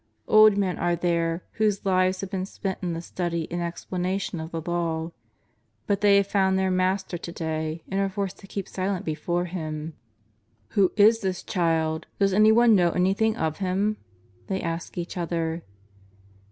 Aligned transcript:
Old 0.27 0.57
men 0.57 0.79
are 0.79 0.95
there 0.95 1.43
whose 1.57 1.85
lives 1.85 2.21
have 2.21 2.31
been 2.31 2.47
spent 2.47 2.79
in 2.81 2.93
the 2.93 3.03
study 3.03 3.47
and 3.51 3.61
explanation 3.61 4.39
of 4.39 4.49
the 4.49 4.59
Law. 4.59 5.11
But 5.85 6.01
they 6.01 6.17
have 6.17 6.25
found 6.25 6.57
their 6.57 6.71
Master 6.71 7.19
to 7.19 7.31
day 7.31 7.83
and 7.87 7.99
are 8.01 8.09
forced 8.09 8.39
to 8.39 8.47
keep 8.47 8.67
silence 8.67 9.05
before 9.05 9.45
Him." 9.45 9.93
Who 10.69 10.91
is 10.97 11.19
this 11.19 11.43
Child? 11.43 12.07
Does 12.17 12.33
anyone 12.33 12.73
know 12.73 12.89
anything 12.89 13.37
of 13.37 13.59
Him?" 13.59 13.97
they 14.47 14.59
ask 14.59 14.97
each 14.97 15.17
other. 15.17 15.61